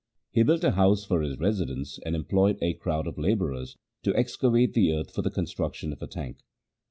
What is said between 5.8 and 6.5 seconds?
of a tank.